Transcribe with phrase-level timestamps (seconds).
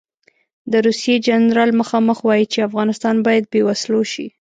[0.71, 4.27] د روسیې جنرال مخامخ وایي چې افغانستان باید بې وسلو شي.